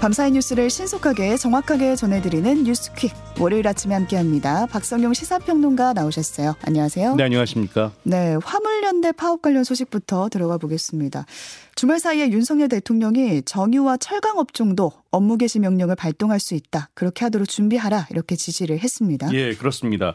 밤사이 0.00 0.30
뉴스를 0.30 0.70
신속하게 0.70 1.36
정확하게 1.36 1.96
전해드리는 1.96 2.62
뉴스퀵 2.62 3.12
월요일 3.40 3.66
아침에 3.66 3.94
함께합니다. 3.94 4.66
박성용 4.66 5.12
시사평론가 5.12 5.92
나오셨어요. 5.92 6.54
안녕하세요. 6.62 7.16
네, 7.16 7.24
안녕하십니까. 7.24 7.90
네, 8.04 8.36
화물연대 8.40 9.10
파업 9.12 9.42
관련 9.42 9.64
소식부터 9.64 10.28
들어가 10.28 10.56
보겠습니다. 10.56 11.26
주말 11.78 12.00
사이에 12.00 12.32
윤석열 12.32 12.68
대통령이 12.68 13.42
정유와 13.42 13.98
철강 13.98 14.38
업종도 14.38 14.90
업무 15.12 15.38
개시 15.38 15.60
명령을 15.60 15.94
발동할 15.94 16.40
수 16.40 16.56
있다. 16.56 16.90
그렇게 16.92 17.24
하도록 17.24 17.48
준비하라. 17.48 18.08
이렇게 18.10 18.34
지시를 18.34 18.80
했습니다. 18.80 19.32
예, 19.32 19.54
그렇습니다. 19.54 20.14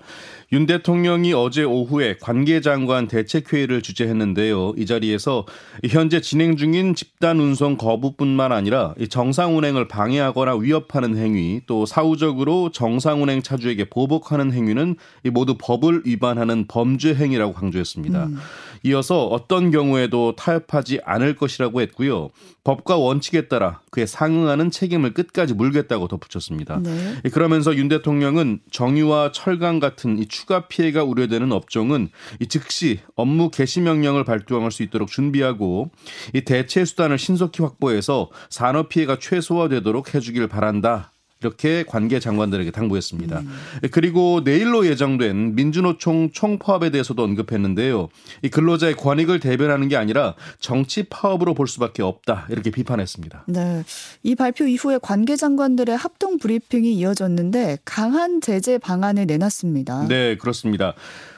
윤 0.51 0.65
대통령이 0.65 1.31
어제 1.31 1.63
오후에 1.63 2.17
관계장관 2.19 3.07
대책회의를 3.07 3.81
주재했는데요. 3.81 4.73
이 4.75 4.85
자리에서 4.85 5.45
현재 5.89 6.19
진행 6.19 6.57
중인 6.57 6.95
집단 6.95 7.39
운송 7.39 7.77
거부뿐만 7.77 8.51
아니라 8.51 8.93
정상 9.09 9.55
운행을 9.57 9.87
방해하거나 9.87 10.57
위협하는 10.57 11.15
행위, 11.17 11.61
또 11.65 11.85
사후적으로 11.85 12.71
정상 12.71 13.23
운행 13.23 13.41
차주에게 13.41 13.85
보복하는 13.85 14.51
행위는 14.51 14.97
모두 15.31 15.55
법을 15.57 16.03
위반하는 16.05 16.65
범죄 16.67 17.15
행위라고 17.15 17.53
강조했습니다. 17.53 18.25
음. 18.25 18.37
이어서 18.83 19.25
어떤 19.27 19.71
경우에도 19.71 20.35
타협하지 20.35 20.99
않을 21.05 21.35
것이라고 21.35 21.81
했고요. 21.81 22.29
법과 22.63 22.97
원칙에 22.97 23.47
따라 23.47 23.81
그에 23.91 24.05
상응하는 24.05 24.71
책임을 24.71 25.13
끝까지 25.13 25.53
물겠다고 25.53 26.07
덧붙였습니다. 26.07 26.79
네. 26.83 27.21
그러면서 27.31 27.75
윤 27.75 27.87
대통령은 27.87 28.59
정유와 28.71 29.31
철강 29.31 29.79
같은 29.79 30.19
이 30.19 30.27
추가 30.27 30.67
피해가 30.67 31.03
우려되는 31.03 31.51
업종은 31.51 32.09
이 32.39 32.47
즉시 32.47 32.99
업무 33.15 33.49
개시 33.49 33.81
명령을 33.81 34.25
발동할 34.25 34.71
수 34.71 34.83
있도록 34.83 35.09
준비하고 35.09 35.91
이 36.33 36.41
대체 36.41 36.83
수단을 36.83 37.17
신속히 37.17 37.63
확보해서 37.63 38.29
산업 38.49 38.89
피해가 38.89 39.17
최소화되도록 39.19 40.13
해주길 40.13 40.47
바란다. 40.47 41.12
이렇게 41.43 41.83
관계 41.83 42.19
장관들에게 42.19 42.71
당부했습니다. 42.71 43.39
음. 43.39 43.49
그리고 43.91 44.41
내일로 44.45 44.87
예정된 44.87 45.55
민주노총 45.55 46.31
총파업에 46.31 46.89
대해서도 46.89 47.21
언급했는데요. 47.21 48.07
이 48.43 48.49
근로자의 48.49 48.95
권익을 48.95 49.41
대변하는 49.41 49.89
게 49.89 49.97
아니라 49.97 50.35
정치 50.59 51.03
파업으로 51.03 51.53
볼 51.53 51.67
수밖에 51.67 52.01
없다 52.01 52.47
이렇게 52.49 52.71
비판했습니다. 52.71 53.43
네, 53.47 53.83
이 54.23 54.35
발표 54.35 54.65
이후에 54.65 54.99
관계 55.01 55.35
장관들의 55.35 55.95
합동 55.97 56.37
브리핑이 56.37 56.93
이어졌는데 56.93 57.79
강한 57.83 58.39
제재 58.39 58.77
방안을 58.77 59.25
내놨습니다. 59.25 60.07
네, 60.07 60.37
그렇습니다. 60.37 60.93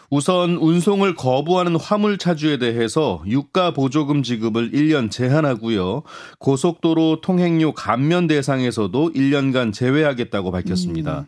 우선 0.10 0.58
운송을 0.58 1.16
거부하는 1.16 1.76
화물 1.78 2.18
차주에 2.18 2.58
대해서 2.58 3.24
유가 3.28 3.72
보조금 3.72 4.24
지급을 4.24 4.72
1년 4.72 5.10
제한하고요. 5.10 6.04
고속도로 6.40 7.22
통행료 7.22 7.74
감면 7.74 8.28
대상에서도 8.28 9.12
1년간 9.14 9.74
제외하겠다고 9.74 10.52
밝혔습니다. 10.52 11.20
음. 11.20 11.26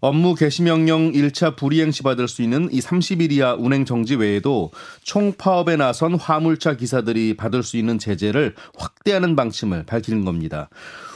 업무 0.00 0.34
개시 0.34 0.62
명령 0.62 1.12
1차 1.12 1.56
불이행 1.56 1.90
시 1.90 2.02
받을 2.02 2.26
수 2.26 2.40
있는 2.40 2.70
이 2.72 2.80
30일 2.80 3.32
이하 3.32 3.54
운행 3.54 3.84
정지 3.84 4.16
외에도 4.16 4.70
총파업에 5.02 5.76
나선 5.76 6.14
화물차 6.14 6.76
기사들이 6.76 7.36
받을 7.36 7.62
수 7.62 7.76
있는 7.76 7.98
제재를 7.98 8.54
확대하는 8.78 9.36
방침을 9.36 9.84
밝히는 9.84 10.24
겁니다. 10.24 10.70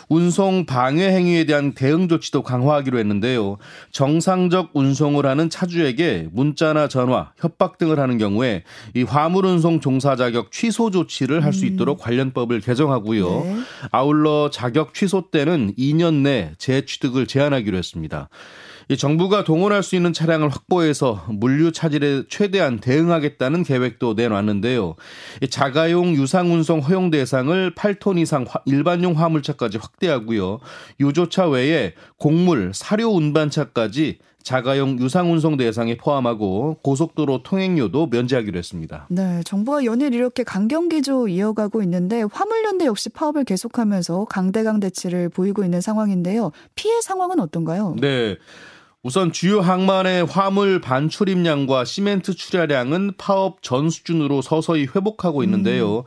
운송 0.09 0.67
방해 0.67 1.09
행위에 1.09 1.45
대한 1.45 1.73
대응 1.73 2.09
조치도 2.09 2.43
강화하기로 2.43 2.99
했는데요. 2.99 3.59
정상적 3.93 4.71
운송을 4.75 5.27
하는 5.27 5.51
차주에게 5.51 6.29
문자나 6.33 6.89
전화, 6.89 7.33
협박 7.37 7.79
등을 7.79 7.99
하는 7.99 8.19
경우에 8.19 8.65
이 8.95 9.03
화물 9.03 9.47
운송 9.47 9.81
종사 9.81 10.17
자격 10.17 10.53
취소 10.53 10.91
조치를 10.91 11.45
할수 11.45 11.65
음. 11.65 11.73
있도록 11.73 12.01
관련법을 12.01 12.61
개정하고요. 12.61 13.29
네. 13.45 13.57
아울러 13.91 14.51
자격 14.51 14.95
취소 14.95 15.31
때는 15.31 15.75
2년 15.77 16.23
내 16.23 16.53
재취득을 16.59 17.27
제한하기로 17.27 17.77
했습니다. 17.77 18.29
이 18.89 18.97
정부가 18.97 19.45
동원할 19.45 19.83
수 19.83 19.97
있는 19.97 20.13
차량을 20.13 20.49
확보해서 20.49 21.25
물류 21.29 21.73
차질에 21.73 22.25
최대한 22.29 22.79
대응하겠다는 22.81 23.63
계획도 23.63 24.15
내놨는데요. 24.15 24.97
이 25.43 25.49
자가용 25.49 26.15
유상 26.15 26.53
운송 26.53 26.81
허용 26.81 27.11
대상을 27.11 27.75
8톤 27.75 28.19
이상 28.19 28.45
일반용 28.67 29.19
화물차까지 29.19 29.79
확대하고요. 29.79 30.61
유조차 31.01 31.49
외에 31.49 31.95
곡물, 32.19 32.73
사료 32.75 33.09
운반차까지 33.09 34.19
자가용 34.45 34.99
유상 35.01 35.33
운송 35.33 35.57
대상에 35.57 35.97
포함하고 35.97 36.77
고속도로 36.83 37.43
통행료도 37.43 38.09
면제하기로 38.09 38.59
했습니다. 38.59 39.07
네, 39.09 39.43
정부가 39.45 39.87
연일 39.87 40.13
이렇게 40.13 40.45
강경 40.45 40.91
기조 40.91 41.29
이어가고 41.29 41.83
있는데 41.83 42.23
화물연대 42.31 42.85
역시 42.85 43.09
파업을 43.09 43.45
계속하면서 43.45 44.27
강대강 44.27 44.81
대치를 44.81 45.31
보이고 45.31 45.65
있는 45.65 45.81
상황인데요. 45.81 46.53
피해 46.75 47.01
상황은 47.01 47.41
어떤가요? 47.41 47.97
네. 47.99 48.37
우선 49.05 49.33
주요 49.33 49.61
항만의 49.61 50.25
화물 50.25 50.81
반출입량과 50.81 51.85
시멘트 51.85 52.33
출하량은 52.33 53.13
파업 53.19 53.63
전 53.63 53.91
수준으로 53.91 54.41
서서히 54.41 54.87
회복하고 54.97 55.45
있는데요. 55.45 55.99
음. 55.99 56.03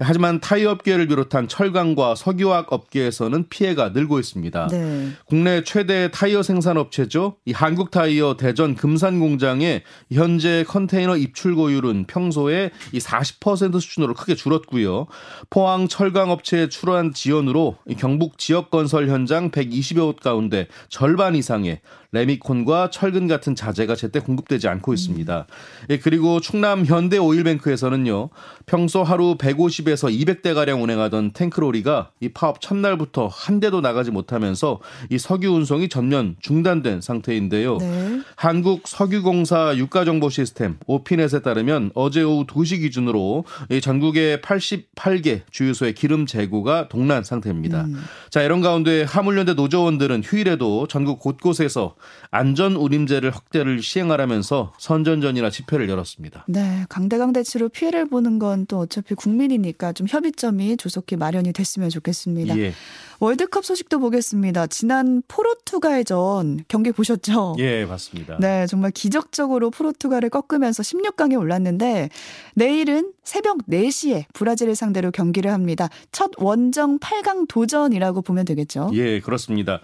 하지만 0.00 0.40
타이어 0.40 0.72
업계를 0.72 1.06
비롯한 1.06 1.46
철강과 1.46 2.16
석유화학 2.16 2.72
업계에서는 2.72 3.48
피해가 3.50 3.90
늘고 3.90 4.18
있습니다. 4.18 4.66
네. 4.66 5.10
국내 5.26 5.62
최대 5.62 6.10
타이어 6.10 6.42
생산 6.42 6.76
업체죠. 6.76 7.36
이 7.44 7.52
한국 7.52 7.92
타이어 7.92 8.36
대전 8.36 8.74
금산 8.74 9.20
공장의 9.20 9.84
현재 10.10 10.64
컨테이너 10.66 11.16
입출 11.16 11.54
고율은 11.54 12.06
평소에 12.08 12.72
이 12.90 12.98
40% 12.98 13.80
수준으로 13.80 14.14
크게 14.14 14.34
줄었고요. 14.34 15.06
포항 15.50 15.86
철강 15.86 16.32
업체에 16.32 16.68
출한 16.68 17.12
지원으로 17.12 17.76
경북 17.96 18.38
지역 18.38 18.72
건설 18.72 19.08
현장 19.08 19.52
120여 19.52 20.00
곳 20.00 20.18
가운데 20.18 20.66
절반 20.88 21.36
이상의 21.36 21.80
레 22.12 22.26
미콘과 22.40 22.90
철근 22.90 23.28
같은 23.28 23.54
자재가 23.54 23.94
제때 23.94 24.20
공급되지 24.20 24.68
않고 24.68 24.92
있습니다. 24.94 25.46
예, 25.90 25.98
그리고 25.98 26.40
충남 26.40 26.84
현대 26.84 27.18
오일뱅크에서는요. 27.18 28.30
평소 28.66 29.02
하루 29.02 29.36
150에서 29.36 30.10
200대 30.10 30.54
가량 30.54 30.82
운행하던 30.82 31.32
탱크로리가 31.32 32.10
이 32.20 32.30
파업 32.30 32.60
첫날부터 32.60 33.28
한 33.28 33.60
대도 33.60 33.80
나가지 33.80 34.10
못하면서 34.10 34.80
이 35.10 35.18
석유 35.18 35.52
운송이 35.52 35.88
전면 35.88 36.36
중단된 36.40 37.00
상태인데요. 37.00 37.78
네. 37.78 38.20
한국 38.36 38.88
석유공사 38.88 39.74
유가 39.76 40.04
정보 40.04 40.30
시스템 40.30 40.76
오피넷에 40.86 41.42
따르면 41.42 41.92
어제 41.94 42.22
오후 42.22 42.46
2시 42.46 42.80
기준으로 42.80 43.44
전국의 43.82 44.38
88개 44.38 45.42
주유소의 45.50 45.94
기름 45.94 46.26
재고가 46.26 46.88
동난 46.88 47.22
상태입니다. 47.22 47.82
음. 47.82 48.02
자, 48.30 48.42
이런 48.42 48.60
가운데 48.60 49.02
화물연대 49.02 49.54
노조원들은 49.54 50.22
휴일에도 50.24 50.86
전국 50.86 51.18
곳곳에서 51.18 51.94
안전 52.30 52.76
운임제를 52.76 53.30
확대를 53.30 53.82
시행하라면서 53.82 54.72
선전전이나 54.78 55.50
집회를 55.50 55.88
열었습니다. 55.88 56.44
네, 56.46 56.84
강대강 56.88 57.32
대치로 57.32 57.68
피해를 57.68 58.06
보는 58.06 58.38
건 58.38 58.60
또 58.68 58.78
어차피 58.78 59.14
국민이니까 59.14 59.92
좀 59.92 60.06
협의점이 60.08 60.76
조속히 60.76 61.16
마련이 61.16 61.52
됐으면 61.52 61.90
좋겠습니다. 61.90 62.56
예. 62.58 62.72
월드컵 63.18 63.64
소식도 63.64 63.98
보겠습니다. 63.98 64.66
지난 64.68 65.22
포르투갈전 65.28 66.64
경기 66.68 66.92
보셨죠? 66.92 67.56
예, 67.58 67.86
봤습니다. 67.86 68.38
네, 68.38 68.66
정말 68.66 68.92
기적적으로 68.92 69.70
포르투갈을 69.70 70.30
꺾으면서 70.30 70.82
16강에 70.82 71.38
올랐는데 71.38 72.10
내일은 72.54 73.12
새벽 73.24 73.58
4시에 73.68 74.24
브라질을 74.32 74.74
상대로 74.74 75.10
경기를 75.10 75.52
합니다. 75.52 75.88
첫 76.12 76.30
원정 76.38 76.98
8강 76.98 77.48
도전이라고 77.48 78.22
보면 78.22 78.44
되겠죠? 78.44 78.90
예, 78.94 79.20
그렇습니다. 79.20 79.80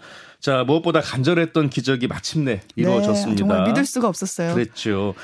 자, 0.47 0.63
무엇보다 0.63 1.01
간절했던 1.01 1.71
기적이 1.71 2.07
마침내 2.07 2.61
이루어졌습니다. 2.77 3.31
네, 3.31 3.37
정말 3.37 3.67
믿을 3.67 3.85
수가 3.85 4.07
없었어요. 4.07 4.55
그랬죠. 4.55 5.15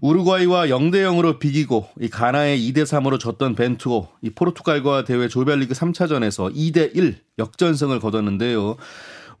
우루과이와 0.00 0.68
0대 0.68 1.02
0으로 1.02 1.40
비기고 1.40 1.88
이 2.00 2.08
가나에 2.08 2.56
2대 2.56 2.84
3으로 2.84 3.18
졌던 3.18 3.56
벤투고 3.56 4.06
이 4.22 4.30
포르투갈과 4.30 5.02
대회 5.02 5.26
조별리그 5.26 5.74
3차전에서 5.74 6.54
2대 6.54 6.94
1 6.94 7.18
역전승을 7.40 7.98
거뒀는데요. 7.98 8.76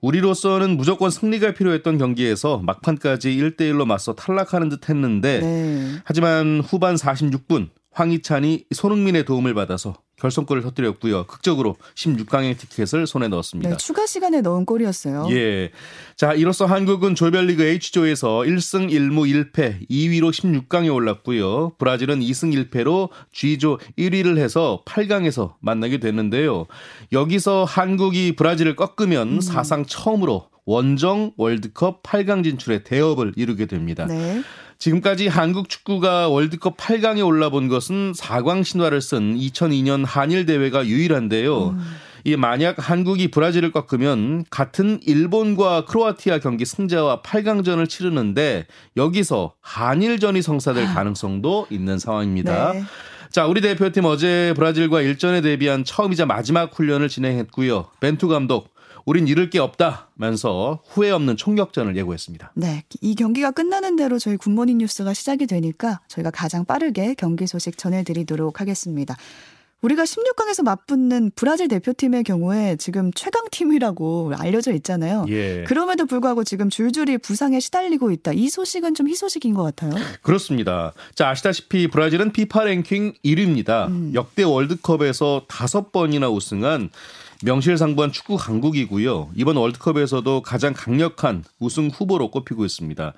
우리로서는 0.00 0.76
무조건 0.76 1.08
승리가 1.08 1.54
필요했던 1.54 1.98
경기에서 1.98 2.58
막판까지 2.58 3.30
1대 3.36 3.60
1로 3.60 3.84
맞서 3.84 4.16
탈락하는 4.16 4.68
듯 4.68 4.88
했는데 4.88 5.38
네. 5.38 6.00
하지만 6.02 6.60
후반 6.66 6.96
46분 6.96 7.68
황희찬이 7.92 8.64
손흥민의 8.74 9.24
도움을 9.24 9.54
받아서 9.54 9.94
결승골을 10.20 10.62
터뜨렸고요. 10.62 11.24
극적으로 11.24 11.76
16강의 11.94 12.58
티켓을 12.58 13.06
손에 13.06 13.28
넣었습니다. 13.28 13.70
네, 13.70 13.76
추가 13.76 14.06
시간에 14.06 14.40
넣은 14.40 14.64
골이었어요. 14.64 15.28
예. 15.30 15.70
자, 16.16 16.34
이로써 16.34 16.66
한국은 16.66 17.14
조별리그 17.14 17.62
H조에서 17.62 18.40
1승 18.40 18.90
1무 18.90 19.52
1패 19.52 19.88
2위로 19.88 20.30
16강에 20.32 20.92
올랐고요. 20.92 21.74
브라질은 21.78 22.20
2승 22.20 22.70
1패로 22.70 23.10
G조 23.32 23.78
1위를 23.96 24.38
해서 24.38 24.82
8강에서 24.86 25.54
만나게 25.60 25.98
됐는데요. 25.98 26.66
여기서 27.12 27.64
한국이 27.64 28.34
브라질을 28.34 28.74
꺾으면 28.74 29.34
음. 29.34 29.40
사상 29.40 29.84
처음으로 29.86 30.48
원정 30.66 31.32
월드컵 31.38 32.02
8강 32.02 32.44
진출의 32.44 32.84
대업을 32.84 33.32
이루게 33.36 33.66
됩니다. 33.66 34.04
네. 34.06 34.42
지금까지 34.78 35.26
한국 35.26 35.68
축구가 35.68 36.28
월드컵 36.28 36.76
8강에 36.76 37.26
올라본 37.26 37.68
것은 37.68 38.12
4광 38.12 38.64
신화를 38.64 39.00
쓴 39.00 39.36
2002년 39.36 40.04
한일 40.06 40.46
대회가 40.46 40.86
유일한데요. 40.86 41.70
음. 41.70 41.80
이 42.24 42.36
만약 42.36 42.76
한국이 42.78 43.30
브라질을 43.30 43.72
꺾으면 43.72 44.44
같은 44.50 45.00
일본과 45.04 45.84
크로아티아 45.84 46.40
경기 46.40 46.64
승자와 46.64 47.22
8강전을 47.22 47.88
치르는데 47.88 48.66
여기서 48.96 49.54
한일전이 49.60 50.42
성사될 50.42 50.86
아. 50.86 50.94
가능성도 50.94 51.66
있는 51.70 51.98
상황입니다. 51.98 52.72
네. 52.72 52.84
자, 53.30 53.46
우리 53.46 53.60
대표팀 53.60 54.04
어제 54.04 54.52
브라질과 54.56 55.02
일전에 55.02 55.40
대비한 55.40 55.84
처음이자 55.84 56.26
마지막 56.26 56.72
훈련을 56.76 57.08
진행했고요. 57.08 57.86
벤투 58.00 58.28
감독 58.28 58.70
우린 59.04 59.26
잃을 59.28 59.50
게 59.50 59.58
없다면서 59.58 60.82
후회 60.86 61.10
없는 61.10 61.36
총격전을 61.36 61.96
예고했습니다. 61.96 62.52
네, 62.54 62.84
이 63.00 63.14
경기가 63.14 63.50
끝나는 63.50 63.96
대로 63.96 64.18
저희 64.18 64.36
굿모닝 64.36 64.78
뉴스가 64.78 65.14
시작이 65.14 65.46
되니까 65.46 66.00
저희가 66.08 66.30
가장 66.30 66.64
빠르게 66.64 67.14
경기 67.14 67.46
소식 67.46 67.78
전해드리도록 67.78 68.60
하겠습니다. 68.60 69.16
우리가 69.80 70.02
16강에서 70.02 70.64
맞붙는 70.64 71.30
브라질 71.36 71.68
대표팀의 71.68 72.24
경우에 72.24 72.76
지금 72.76 73.12
최강팀이라고 73.12 74.32
알려져 74.36 74.72
있잖아요. 74.72 75.24
예. 75.28 75.62
그럼에도 75.64 76.04
불구하고 76.04 76.42
지금 76.42 76.68
줄줄이 76.68 77.16
부상에 77.18 77.60
시달리고 77.60 78.10
있다. 78.10 78.32
이 78.32 78.48
소식은 78.48 78.94
좀 78.94 79.08
희소식인 79.08 79.54
것 79.54 79.62
같아요. 79.62 79.92
그렇습니다. 80.22 80.92
자, 81.14 81.28
아시다시피 81.28 81.86
브라질은 81.88 82.32
피파 82.32 82.64
랭킹 82.64 83.14
1위입니다. 83.24 83.88
음. 83.88 84.10
역대 84.14 84.42
월드컵에서 84.42 85.44
다섯 85.46 85.92
번이나 85.92 86.28
우승한 86.28 86.90
명실상부한 87.44 88.10
축구 88.10 88.36
강국이고요. 88.36 89.30
이번 89.36 89.56
월드컵에서도 89.56 90.42
가장 90.42 90.74
강력한 90.76 91.44
우승 91.60 91.88
후보로 91.88 92.32
꼽히고 92.32 92.64
있습니다. 92.64 93.14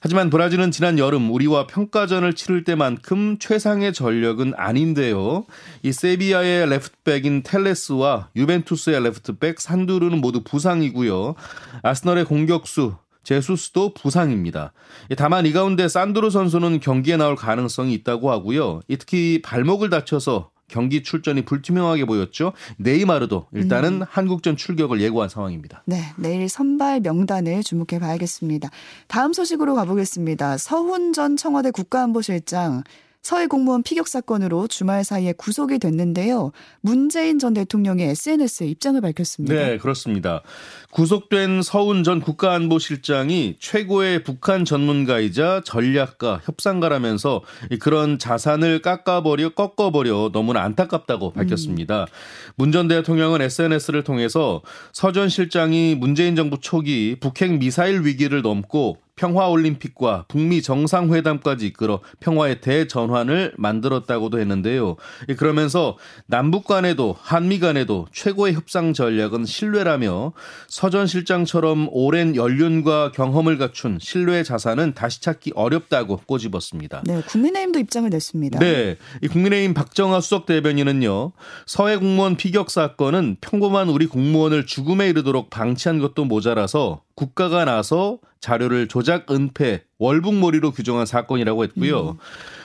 하지만 0.00 0.30
브라질은 0.30 0.70
지난 0.70 0.98
여름 0.98 1.30
우리와 1.32 1.66
평가전을 1.66 2.34
치를 2.34 2.64
때만큼 2.64 3.38
최상의 3.38 3.92
전력은 3.92 4.54
아닌데요. 4.56 5.44
이 5.82 5.92
세비야의 5.92 6.68
레프트백인 6.68 7.42
텔레스와 7.42 8.28
유벤투스의 8.36 9.02
레프트백 9.02 9.60
산두르는 9.60 10.20
모두 10.20 10.42
부상이고요. 10.42 11.34
아스널의 11.82 12.24
공격수 12.26 12.94
제수스도 13.24 13.92
부상입니다. 13.92 14.72
다만 15.16 15.44
이 15.44 15.52
가운데 15.52 15.86
산두르 15.88 16.30
선수는 16.30 16.80
경기에 16.80 17.16
나올 17.16 17.36
가능성이 17.36 17.92
있다고 17.94 18.30
하고요. 18.30 18.80
특히 18.98 19.42
발목을 19.42 19.90
다쳐서 19.90 20.50
경기 20.68 21.02
출전이 21.02 21.42
불투명하게 21.42 22.04
보였죠. 22.04 22.52
네이마르도 22.76 23.48
일단은 23.52 24.02
음. 24.02 24.06
한국전 24.08 24.56
출격을 24.56 25.00
예고한 25.00 25.28
상황입니다. 25.28 25.82
네, 25.86 26.02
내일 26.16 26.48
선발 26.48 27.00
명단을 27.00 27.62
주목해 27.62 27.98
봐야겠습니다. 28.00 28.70
다음 29.06 29.32
소식으로 29.32 29.74
가보겠습니다. 29.74 30.58
서훈 30.58 31.12
전 31.12 31.36
청와대 31.36 31.70
국가안보실장 31.70 32.84
서해 33.28 33.46
공무원 33.46 33.82
피격 33.82 34.08
사건으로 34.08 34.68
주말 34.68 35.04
사이에 35.04 35.34
구속이 35.34 35.80
됐는데요. 35.80 36.50
문재인 36.80 37.38
전 37.38 37.52
대통령이 37.52 38.02
SNS에 38.02 38.66
입장을 38.68 38.98
밝혔습니다. 39.02 39.54
네, 39.54 39.76
그렇습니다. 39.76 40.40
구속된 40.92 41.60
서훈 41.60 42.04
전 42.04 42.22
국가안보실장이 42.22 43.56
최고의 43.60 44.24
북한 44.24 44.64
전문가이자 44.64 45.60
전략가, 45.66 46.40
협상가라면서 46.42 47.42
그런 47.80 48.18
자산을 48.18 48.80
깎아버려 48.80 49.50
꺾어버려 49.50 50.30
너무나 50.32 50.62
안타깝다고 50.62 51.32
밝혔습니다. 51.34 52.04
음. 52.04 52.06
문전 52.56 52.88
대통령은 52.88 53.42
SNS를 53.42 54.04
통해서 54.04 54.62
서 54.94 55.12
전 55.12 55.28
실장이 55.28 55.96
문재인 55.96 56.34
정부 56.34 56.58
초기 56.62 57.16
북핵 57.20 57.58
미사일 57.58 58.06
위기를 58.06 58.40
넘고 58.40 58.96
평화올림픽과 59.18 60.24
북미 60.28 60.62
정상회담까지 60.62 61.66
이끌어 61.66 62.00
평화의 62.20 62.60
대전환을 62.60 63.52
만들었다고도 63.58 64.38
했는데요. 64.40 64.96
그러면서 65.36 65.98
남북 66.26 66.66
간에도 66.66 67.16
한미 67.20 67.58
간에도 67.58 68.06
최고의 68.12 68.54
협상 68.54 68.94
전략은 68.94 69.44
신뢰라며 69.44 70.32
서전 70.68 71.06
실장처럼 71.06 71.88
오랜 71.90 72.36
연륜과 72.36 73.12
경험을 73.12 73.58
갖춘 73.58 73.98
신뢰 74.00 74.42
자산은 74.42 74.94
다시 74.94 75.20
찾기 75.20 75.52
어렵다고 75.54 76.20
꼬집었습니다. 76.24 77.02
네, 77.04 77.20
국민의힘도 77.26 77.80
입장을 77.80 78.08
냈습니다. 78.08 78.60
네, 78.60 78.96
이 79.22 79.28
국민의힘 79.28 79.74
박정하 79.74 80.20
수석 80.20 80.46
대변인은요. 80.46 81.32
서해 81.66 81.96
공무원 81.96 82.36
피격 82.36 82.70
사건은 82.70 83.36
평범한 83.40 83.88
우리 83.88 84.06
공무원을 84.06 84.66
죽음에 84.66 85.08
이르도록 85.08 85.50
방치한 85.50 85.98
것도 85.98 86.24
모자라서 86.24 87.02
국가가 87.18 87.64
나서 87.64 88.18
자료를 88.38 88.86
조작 88.86 89.28
은폐 89.28 89.82
월북몰이로 89.98 90.70
규정한 90.70 91.04
사건이라고 91.04 91.64
했고요. 91.64 92.10
음. 92.10 92.16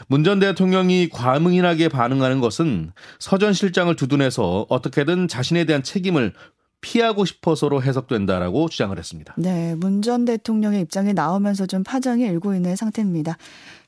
문전 0.10 0.40
대통령이 0.40 1.10
과민하게 1.10 1.90
반응하는 1.90 2.40
것은 2.40 2.92
서전 3.18 3.54
실장을 3.54 3.96
두둔해서 3.96 4.68
어떻게든 4.70 5.28
자신에 5.28 5.66
대한 5.66 5.82
책임을 5.82 6.34
피하고 6.84 7.24
싶어서로 7.26 7.82
해석된다라고 7.82 8.68
주장을 8.70 8.96
했습니다. 8.96 9.34
네, 9.38 9.74
문 9.76 10.04
전 10.04 10.26
대통령의 10.26 10.82
입장이 10.82 11.14
나오면서 11.14 11.66
좀 11.66 11.82
파장이 11.84 12.24
일고 12.24 12.54
있는 12.54 12.76
상태입니다. 12.76 13.38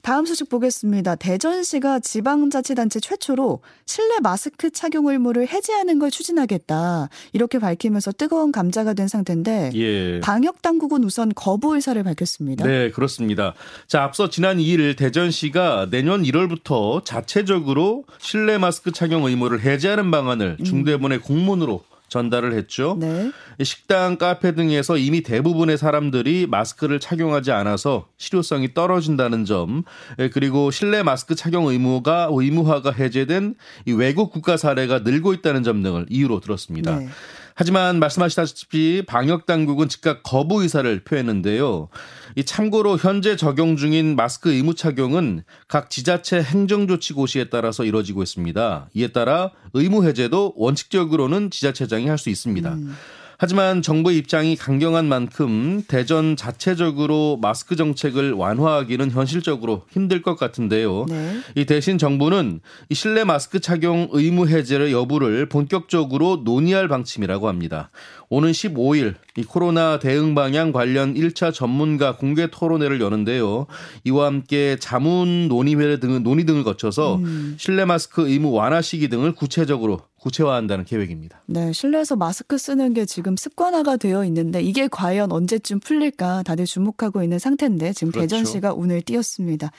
다음 0.01 0.25
소식 0.25 0.47
보겠습니다. 0.50 1.15
대전시가 1.15 2.00
지방자치단체 2.00 3.00
최초로 3.01 3.59
실내 3.86 4.19
마스크 4.21 4.69
착용 4.69 5.07
의무를 5.07 5.47
해제하는 5.47 6.00
걸 6.00 6.09
추진하겠다. 6.12 7.09
이렇게 7.33 7.59
밝히면서 7.59 8.12
뜨거운 8.13 8.51
감자가 8.53 8.94
된 8.94 9.07
상태인데 9.07 9.71
예. 9.74 10.19
방역 10.21 10.62
당국은 10.62 11.03
우선 11.03 11.31
거부 11.36 11.75
의사를 11.75 12.01
밝혔습니다. 12.01 12.65
네, 12.65 12.92
그렇습니다. 12.92 13.56
자, 13.88 14.03
앞서 14.03 14.30
지난 14.30 14.57
2일 14.57 14.95
대전시가 14.95 15.89
내년 15.89 16.24
1월부터 16.24 17.03
자체적으로 17.03 18.06
실내 18.19 18.57
마스크 18.57 18.92
착용 18.92 19.25
의무를 19.25 19.62
해제하는 19.62 20.12
방안을 20.12 20.57
음. 20.59 20.63
중대본에 20.63 21.18
공문으로 21.18 21.83
전달을 22.07 22.54
했죠. 22.54 22.98
네. 23.00 23.31
식당, 23.63 24.18
카페 24.18 24.54
등에서 24.54 24.98
이미 24.98 25.22
대부분의 25.22 25.78
사람들이 25.78 26.48
마스크를 26.48 27.00
착용하지 27.00 27.52
않아서 27.52 28.07
실효성이 28.18 28.74
떨어진다는 28.74 29.46
점, 29.46 29.84
예, 30.19 30.30
그리고 30.30 30.72
실내 30.72 31.04
마스크 31.04 31.36
착용 31.36 31.68
의무가 31.68 32.30
의무화가 32.31 32.92
해제된 32.92 33.56
외국 33.88 34.31
국가 34.31 34.57
사례가 34.57 35.00
늘고 35.00 35.34
있다는 35.34 35.63
점 35.63 35.81
등을 35.81 36.06
이유로 36.10 36.40
들었습니다. 36.40 37.00
네. 37.00 37.10
하지만 37.57 38.00
말씀하시다시피 38.00 39.04
방역 39.07 39.46
당국은 39.46 39.88
즉각 39.88 40.24
거부 40.24 40.62
의사를 40.62 41.04
표했는데요. 41.06 41.88
이 42.35 42.44
참고로 42.44 42.97
현재 42.97 43.38
적용 43.38 43.78
중인 43.78 44.18
마스크 44.18 44.52
의무 44.52 44.76
착용은 44.76 45.44
각 45.69 45.90
지자체 45.90 46.42
행정 46.44 46.85
조치 46.85 47.14
고시에 47.14 47.45
따라서 47.45 47.85
이뤄지고 47.85 48.24
있습니다. 48.24 48.90
이에 48.94 49.07
따라 49.07 49.52
의무 49.74 50.06
해제도 50.06 50.54
원칙적으로는 50.57 51.50
지자체장이 51.50 52.07
할 52.07 52.18
수 52.18 52.30
있습니다. 52.30 52.74
음. 52.74 52.95
하지만 53.37 53.81
정부의 53.81 54.18
입장이 54.18 54.56
강경한 54.56 55.06
만큼 55.07 55.83
대전 55.87 56.35
자체적으로 56.35 57.37
마스크 57.42 57.75
정책을 57.75 58.33
완화하기는 58.33 59.11
현실적으로 59.11 59.83
힘들 59.92 60.21
것 60.21 60.35
같은데요. 60.35 61.06
네. 61.09 61.39
이 61.56 61.65
대신 61.65 61.97
정부는 61.97 62.61
이 62.89 62.95
실내 62.95 63.23
마스크 63.23 63.59
착용 63.59 64.07
의무 64.11 64.47
해제를 64.47 64.92
여부를 64.92 65.49
본격적으로 65.49 66.42
논의할 66.44 66.87
방침이라고 66.87 67.47
합니다. 67.47 67.89
오는 68.30 68.51
15일 68.51 69.15
이 69.37 69.44
코로나 69.44 69.99
대응 69.99 70.33
방향 70.33 70.71
관련 70.71 71.13
1차 71.13 71.54
전문가 71.54 72.15
공개 72.15 72.47
토론회를 72.49 73.01
여는데요. 73.01 73.68
이와 74.06 74.27
함께 74.27 74.77
자문 74.80 75.47
논의회 75.47 75.99
등 75.99 76.23
논의 76.23 76.45
등을 76.45 76.63
거쳐서 76.63 77.18
음. 77.18 77.56
실내 77.59 77.85
마스크 77.85 78.27
의무 78.27 78.51
완화 78.51 78.81
시기 78.81 79.09
등을 79.09 79.33
구체적으로 79.33 80.01
구체화한다는 80.26 80.86
계획입니다. 80.86 81.44
네, 81.46 81.72
실내에서 81.72 82.16
마스크 82.16 82.58
쓰는 82.58 82.96
게 82.96 83.06
지금 83.06 83.38
습관화가 83.38 83.98
되어 83.98 84.26
있는데 84.26 84.60
이게 84.60 84.88
과연 84.88 85.32
언제쯤 85.32 85.80
풀릴까 85.80 86.42
다들 86.44 86.66
주목하고 86.66 87.22
있는 87.22 87.38
상태인데 87.38 87.94
지금 87.94 88.12
그렇죠. 88.12 88.28
대전시가 88.28 88.74
운을 88.74 89.04
띄웠습니다. 89.04 89.72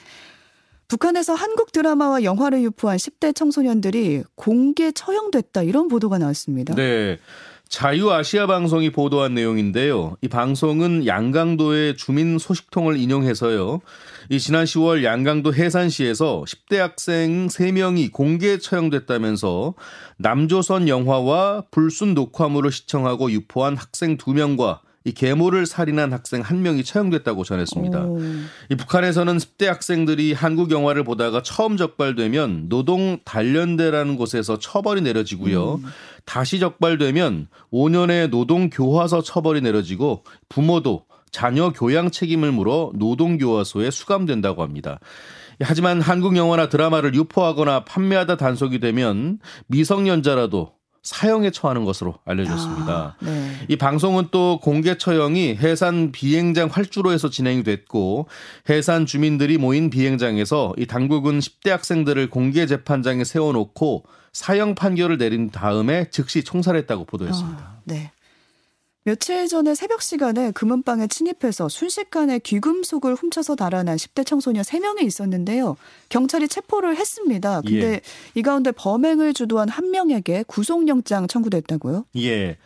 북한에서 0.87 1.35
한국 1.35 1.73
드라마와 1.73 2.23
영화를 2.23 2.63
유포한 2.63 2.97
10대 2.97 3.35
청소년들이 3.35 4.23
공개 4.37 4.93
처형됐다 4.93 5.65
이런 5.65 5.89
보도가 5.89 6.19
나왔습니다. 6.19 6.77
네. 6.77 7.19
자유아시아 7.69 8.47
방송이 8.47 8.91
보도한 8.91 9.35
내용인데요. 9.35 10.17
이 10.23 10.29
방송은 10.29 11.07
양강도의 11.07 11.97
주민 11.97 12.39
소식통을 12.39 12.97
인용해서요. 12.97 13.81
이 14.31 14.39
지난 14.39 14.65
10월 14.65 15.03
양강도 15.03 15.53
해산시에서 15.53 16.45
10대 16.47 16.77
학생 16.77 17.49
3명이 17.49 18.13
공개 18.13 18.59
처형됐다면서 18.59 19.75
남조선 20.17 20.89
영화와 20.89 21.65
불순 21.71 22.15
녹화물을 22.15 22.71
시청하고 22.71 23.31
유포한 23.33 23.77
학생 23.77 24.17
2명과 24.17 24.81
이 25.07 25.13
계모를 25.13 25.67
살인한 25.67 26.13
학생 26.13 26.41
한 26.41 26.63
명이 26.63 26.83
처형됐다고 26.83 27.45
전했습니다. 27.45 28.07
오. 28.07 28.19
이 28.71 28.75
북한에서는 28.75 29.37
10대 29.37 29.67
학생들이 29.67 30.33
한국 30.33 30.73
영화를 30.73 31.05
보다가 31.05 31.43
처음 31.45 31.77
적발되면 31.77 32.69
노동 32.69 33.21
단련대라는 33.25 34.17
곳에서 34.17 34.59
처벌이 34.59 35.03
내려지고요. 35.03 35.75
음. 35.77 35.85
다시 36.25 36.59
적발되면 36.59 37.47
5년의 37.73 38.31
노동 38.31 38.69
교화서 38.69 39.23
처벌이 39.23 39.61
내려지고 39.61 40.25
부모도 40.49 41.05
자녀 41.31 41.71
교양 41.71 42.11
책임을 42.11 42.51
물어 42.51 42.91
노동 42.97 43.39
교화소에 43.39 43.93
수감된다고 43.93 44.65
합니다. 44.65 44.99
하지만 45.61 46.01
한국 46.01 46.37
영화나 46.37 46.69
드라마를 46.69 47.15
유포하거나 47.15 47.85
판매하다 47.85 48.39
단속이 48.39 48.81
되면 48.81 49.39
미성년자라도 49.69 50.76
사형에 51.07 51.51
처하는 51.51 51.85
것으로 51.85 52.17
알려졌습니다. 52.25 52.93
아, 52.93 53.25
네. 53.25 53.53
이 53.69 53.77
방송은 53.77 54.29
또 54.33 54.59
공개 54.61 54.99
처형이 54.99 55.55
해산 55.55 56.11
비행장 56.11 56.69
활주로에서 56.69 57.31
진행이 57.31 57.63
됐고 57.63 58.27
해산 58.69 59.07
주민들이 59.07 59.57
모인 59.57 59.89
비행장에서 59.89 60.75
이 60.77 60.87
당국은 60.87 61.39
10대 61.39 61.71
학생들을 61.71 62.29
공개 62.29 62.67
재판장에 62.67 63.23
세워놓고 63.23 64.05
사형 64.33 64.75
판결을 64.75 65.17
내린 65.17 65.51
다음에 65.51 66.11
즉시 66.11 66.43
총살했다고 66.43 67.05
보도했습니다. 67.05 67.63
아, 67.63 67.77
네. 67.85 68.11
며칠 69.07 69.47
전에 69.47 69.77
새벽 69.77 70.03
시간에 70.03 70.51
금은방에 70.51 71.07
침입해서 71.07 71.69
순식간에 71.69 72.41
귀금속을 72.41 73.15
훔쳐서 73.15 73.55
달아난 73.55 73.97
10대 73.97 74.27
청소년 74.27 74.65
3명이 74.65 75.05
있었는데요. 75.05 75.77
경찰이 76.09 76.49
체포를 76.49 76.97
했습니다. 76.97 77.61
근데 77.61 77.93
예. 77.93 78.01
이 78.35 78.43
가운데 78.43 78.73
범행을 78.73 79.33
주도한 79.33 79.69
한 79.69 79.93
명에게 79.93 80.43
구속영장 80.49 81.29
청구됐다고요? 81.29 82.05
예. 82.17 82.57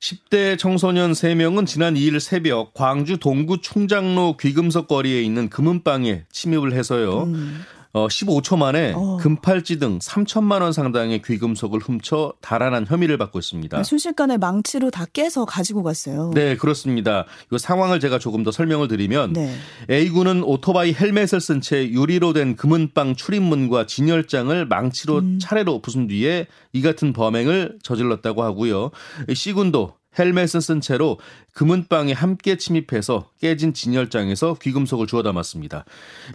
10대 0.00 0.58
청소년 0.58 1.12
3명은 1.12 1.66
지난 1.66 1.92
2일 1.92 2.20
새벽 2.20 2.72
광주 2.72 3.18
동구 3.18 3.60
충장로 3.60 4.38
귀금속 4.38 4.88
거리에 4.88 5.20
있는 5.20 5.50
금은방에 5.50 6.24
침입을 6.32 6.72
해서요. 6.72 7.24
음. 7.24 7.60
어, 7.94 8.08
15초 8.08 8.56
만에 8.56 8.92
어. 8.96 9.18
금팔찌 9.20 9.78
등 9.78 9.98
3천만 9.98 10.62
원 10.62 10.72
상당의 10.72 11.20
귀금속을 11.22 11.80
훔쳐 11.80 12.32
달아난 12.40 12.86
혐의를 12.86 13.18
받고 13.18 13.38
있습니다. 13.38 13.82
순식간에 13.82 14.38
망치로 14.38 14.90
다 14.90 15.04
깨서 15.12 15.44
가지고 15.44 15.82
갔어요. 15.82 16.30
네, 16.34 16.56
그렇습니다. 16.56 17.26
이 17.52 17.58
상황을 17.58 18.00
제가 18.00 18.18
조금 18.18 18.44
더 18.44 18.50
설명을 18.50 18.88
드리면 18.88 19.34
네. 19.34 19.54
A군은 19.90 20.42
오토바이 20.42 20.94
헬멧을 20.94 21.40
쓴 21.40 21.60
채 21.60 21.88
유리로 21.88 22.32
된 22.32 22.56
금은방 22.56 23.14
출입문과 23.14 23.86
진열장을 23.86 24.66
망치로 24.66 25.18
음. 25.18 25.38
차례로 25.40 25.80
부순 25.82 26.06
뒤에 26.08 26.46
이 26.72 26.82
같은 26.82 27.12
범행을 27.12 27.78
저질렀다고 27.82 28.42
하고요. 28.42 28.90
C군도 29.32 29.94
헬멧을 30.18 30.60
쓴 30.60 30.80
채로 30.80 31.18
금은방에 31.54 32.12
함께 32.12 32.56
침입해서 32.56 33.28
깨진 33.40 33.74
진열장에서 33.74 34.56
귀금속을 34.62 35.06
주워 35.06 35.22
담았습니다. 35.22 35.84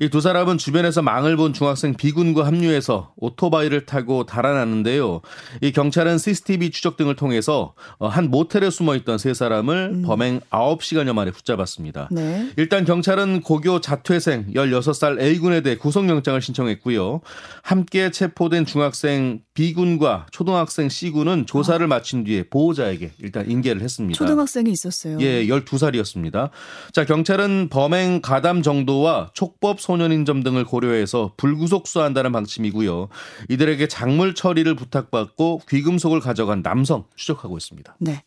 이 0.02 0.10
두 0.10 0.22
사람은 0.22 0.58
주변에서 0.58 1.02
망을 1.04 1.38
본 1.38 1.54
중학생 1.54 1.94
B군과 1.96 2.46
합류해서 2.48 3.14
오토바이를 3.18 3.86
타고 3.86 4.26
달아났는데요. 4.26 5.22
이 5.62 5.72
경찰은 5.72 6.18
CCTV 6.18 6.72
추적 6.72 6.98
등을 6.98 7.16
통해서 7.16 7.74
어, 8.00 8.08
한 8.08 8.32
모텔에 8.32 8.70
숨어 8.72 8.96
있던 8.96 9.18
세 9.20 9.34
사람을 9.34 10.02
범행 10.06 10.40
9시간여 10.50 11.14
만에 11.14 11.30
붙잡았습니다. 11.32 12.10
네. 12.12 12.50
일단 12.58 12.84
경찰은 12.86 13.42
고교 13.42 13.82
자퇴생 13.82 14.54
16살 14.54 15.22
A군에 15.22 15.62
대해 15.62 15.76
구속영장을 15.78 16.42
신청했고요. 16.42 17.22
함께 17.62 18.10
체포된 18.10 18.66
중학생 18.66 19.42
B군과 19.54 20.28
초등학생 20.32 20.90
C군은 20.90 21.46
조사를 21.46 21.86
마친 21.88 22.24
뒤에 22.24 22.44
보호자에게 22.50 23.12
일단 23.20 23.50
인계 23.50 23.67
를 23.74 23.82
했습니다. 23.82 24.18
초등학생이 24.18 24.72
있었어요. 24.72 25.18
예, 25.20 25.46
12살이었습니다. 25.46 26.50
자, 26.92 27.06
경찰은 27.06 27.70
범행 27.70 28.22
가담 28.22 28.62
정도와 28.62 29.32
촉법 29.34 29.82
소년인 29.82 30.26
점 30.26 30.44
등을 30.44 30.66
고려해서 30.66 31.34
불구속 31.38 31.88
수사한다는 31.88 32.32
방침이고요. 32.32 33.10
이들에게 33.50 33.88
작물 33.88 34.36
처리를 34.36 34.76
부탁받고 34.76 35.62
귀금속을 35.70 36.20
가져간 36.20 36.64
남성 36.64 37.06
추적하고 37.16 37.58
있습니다. 37.58 37.96
네. 38.00 38.24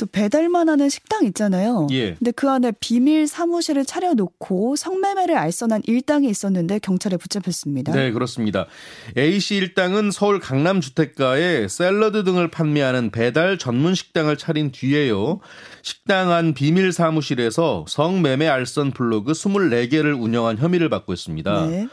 또 0.00 0.06
배달만 0.06 0.70
하는 0.70 0.88
식당 0.88 1.26
있잖아요. 1.26 1.86
예. 1.90 2.14
근데 2.14 2.30
그 2.30 2.48
안에 2.48 2.72
비밀 2.80 3.28
사무실을 3.28 3.84
차려놓고 3.84 4.74
성매매를 4.76 5.36
알선한 5.36 5.82
일당이 5.86 6.26
있었는데 6.26 6.78
경찰에 6.78 7.18
붙잡혔습니다. 7.18 7.92
네, 7.92 8.10
그렇습니다. 8.10 8.64
A씨 9.18 9.56
일당은 9.56 10.10
서울 10.10 10.40
강남 10.40 10.80
주택가에 10.80 11.68
샐러드 11.68 12.24
등을 12.24 12.50
판매하는 12.50 13.10
배달 13.10 13.58
전문 13.58 13.94
식당을 13.94 14.38
차린 14.38 14.72
뒤에요. 14.72 15.40
식당 15.82 16.32
안 16.32 16.54
비밀 16.54 16.92
사무실에서 16.92 17.84
성매매 17.86 18.48
알선 18.48 18.92
블로그 18.92 19.32
24개를 19.32 20.18
운영한 20.18 20.56
혐의를 20.56 20.88
받고 20.88 21.12
있습니다. 21.12 21.66
네. 21.66 21.88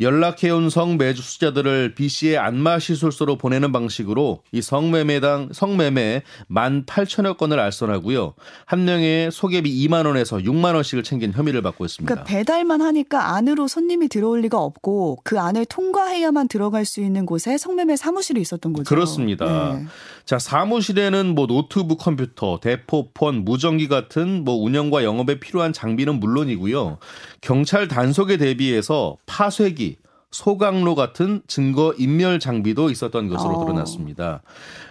연락해온 0.00 0.70
성매주 0.70 1.20
수자들을 1.20 1.94
B 1.94 2.08
씨의 2.08 2.38
안마 2.38 2.78
시술소로 2.78 3.36
보내는 3.36 3.70
방식으로 3.70 4.42
이 4.50 4.62
성매매당 4.62 5.50
성매매 5.52 6.22
18,000여 6.50 7.36
건을 7.36 7.60
알선하고요. 7.60 8.34
한 8.64 8.84
명의 8.86 9.30
소개비 9.30 9.86
2만 9.86 10.06
원에서 10.06 10.38
6만 10.38 10.74
원씩을 10.74 11.02
챙긴 11.02 11.32
혐의를 11.32 11.60
받고 11.60 11.84
있습니다. 11.84 12.14
그러니까 12.14 12.24
배달만 12.24 12.80
하니까 12.80 13.34
안으로 13.34 13.68
손님이 13.68 14.08
들어올 14.08 14.40
리가 14.40 14.58
없고 14.58 15.18
그 15.22 15.38
안을 15.38 15.66
통과해야만 15.66 16.48
들어갈 16.48 16.86
수 16.86 17.00
있는 17.00 17.26
곳에 17.26 17.58
성매매 17.58 17.96
사무실이 17.96 18.40
있었던 18.40 18.72
거죠. 18.72 18.88
그렇습니다. 18.88 19.74
네. 19.74 19.84
자, 20.24 20.38
사무실에는 20.38 21.34
뭐 21.34 21.46
노트북 21.46 21.98
컴퓨터, 21.98 22.58
대포폰, 22.60 23.44
무전기 23.44 23.88
같은 23.88 24.44
뭐 24.44 24.54
운영과 24.54 25.04
영업에 25.04 25.40
필요한 25.40 25.72
장비는 25.72 26.20
물론이고요. 26.20 26.98
경찰 27.40 27.88
단속에 27.88 28.36
대비해서 28.36 29.16
파쇄기, 29.26 29.89
소강로 30.30 30.94
같은 30.94 31.42
증거 31.46 31.94
인멸 31.98 32.38
장비도 32.38 32.90
있었던 32.90 33.28
것으로 33.28 33.50
어. 33.50 33.64
드러났습니다. 33.64 34.42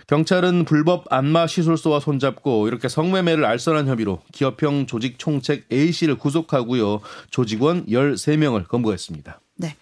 경찰은 0.08 0.66
불법 0.66 1.06
안마 1.12 1.48
시술소와 1.48 2.00
손잡고 2.00 2.68
이렇게 2.68 2.90
성매매를 2.90 3.46
알선한 3.46 3.88
혐의로 3.88 4.20
기업형 4.34 4.86
조직 4.86 5.18
총책 5.18 5.66
A 5.72 5.92
씨를 5.92 6.16
구속하고요. 6.16 7.02
조직원 7.30 7.86
13명을 7.86 8.68
검거했습니다. 8.68 9.40
네. 9.58 9.76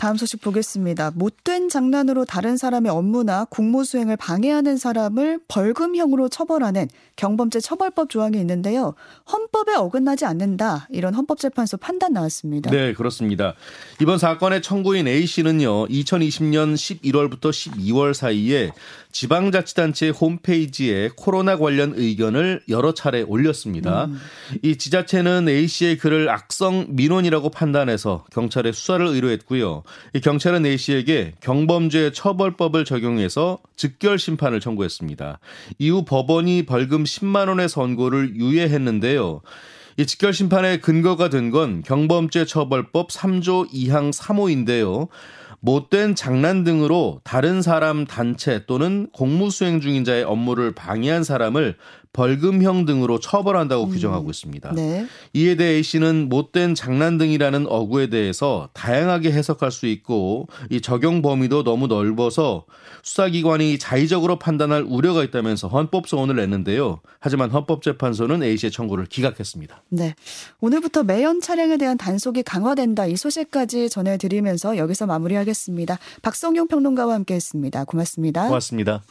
다음 0.00 0.16
소식 0.16 0.40
보겠습니다. 0.40 1.10
못된 1.14 1.68
장난으로 1.68 2.24
다른 2.24 2.56
사람의 2.56 2.90
업무나 2.90 3.44
공무 3.44 3.84
수행을 3.84 4.16
방해하는 4.16 4.78
사람을 4.78 5.40
벌금형으로 5.46 6.30
처벌하는 6.30 6.88
경범죄 7.16 7.60
처벌법 7.60 8.08
조항이 8.08 8.38
있는데요. 8.38 8.94
헌법에 9.30 9.74
어긋나지 9.74 10.24
않는다. 10.24 10.88
이런 10.88 11.12
헌법재판소 11.12 11.76
판단 11.76 12.14
나왔습니다. 12.14 12.70
네, 12.70 12.94
그렇습니다. 12.94 13.52
이번 14.00 14.16
사건의 14.16 14.62
청구인 14.62 15.06
A 15.06 15.26
씨는요, 15.26 15.88
2020년 15.88 16.76
11월부터 16.76 17.50
12월 17.50 18.14
사이에 18.14 18.72
지방자치단체 19.12 20.08
홈페이지에 20.10 21.10
코로나 21.14 21.58
관련 21.58 21.92
의견을 21.94 22.62
여러 22.70 22.94
차례 22.94 23.20
올렸습니다. 23.20 24.08
이 24.62 24.78
지자체는 24.78 25.46
A 25.48 25.66
씨의 25.66 25.98
글을 25.98 26.30
악성 26.30 26.86
민원이라고 26.88 27.50
판단해서 27.50 28.24
경찰에 28.32 28.72
수사를 28.72 29.04
의뢰했고요. 29.06 29.82
이 30.14 30.20
경찰은 30.20 30.66
A 30.66 30.76
씨에게 30.76 31.34
경범죄 31.40 32.12
처벌법을 32.12 32.84
적용해서 32.84 33.58
즉결 33.76 34.18
심판을 34.18 34.60
청구했습니다. 34.60 35.38
이후 35.78 36.04
법원이 36.04 36.66
벌금 36.66 37.04
10만 37.04 37.48
원의 37.48 37.68
선고를 37.68 38.36
유예했는데요. 38.36 39.40
이 39.96 40.06
직결 40.06 40.32
심판의 40.32 40.80
근거가 40.80 41.28
된 41.28 41.50
건 41.50 41.82
경범죄 41.82 42.44
처벌법 42.44 43.10
3조 43.10 43.70
2항 43.72 44.12
3호인데요. 44.14 45.08
못된 45.62 46.14
장난 46.14 46.64
등으로 46.64 47.20
다른 47.22 47.60
사람 47.60 48.06
단체 48.06 48.64
또는 48.66 49.08
공무 49.12 49.50
수행 49.50 49.80
중인 49.80 50.04
자의 50.04 50.22
업무를 50.24 50.72
방해한 50.74 51.22
사람을 51.22 51.76
벌금형 52.12 52.86
등으로 52.86 53.20
처벌한다고 53.20 53.88
규정하고 53.88 54.30
있습니다. 54.30 54.72
네. 54.74 55.06
이에 55.32 55.54
대해 55.54 55.76
A 55.76 55.82
씨는 55.82 56.28
못된 56.28 56.74
장난 56.74 57.18
등이라는 57.18 57.66
어구에 57.68 58.08
대해서 58.08 58.68
다양하게 58.72 59.30
해석할 59.30 59.70
수 59.70 59.86
있고 59.86 60.48
이 60.70 60.80
적용 60.80 61.22
범위도 61.22 61.62
너무 61.62 61.86
넓어서 61.86 62.64
수사기관이 63.02 63.78
자의적으로 63.78 64.38
판단할 64.38 64.84
우려가 64.86 65.22
있다면서 65.22 65.68
헌법 65.68 66.08
소원을 66.08 66.36
냈는데요. 66.36 67.00
하지만 67.20 67.50
헌법재판소는 67.50 68.42
A 68.42 68.56
씨의 68.56 68.72
청구를 68.72 69.06
기각했습니다. 69.06 69.84
네. 69.90 70.14
오늘부터 70.60 71.04
매연 71.04 71.40
차량에 71.40 71.76
대한 71.76 71.96
단속이 71.96 72.42
강화된다. 72.42 73.06
이 73.06 73.16
소식까지 73.16 73.88
전해드리면서 73.88 74.76
여기서 74.76 75.06
마무리하겠습니다. 75.06 75.98
박성용 76.22 76.66
평론가와 76.66 77.14
함께했습니다. 77.14 77.84
고맙습니다. 77.84 78.46
고맙습니다. 78.46 79.02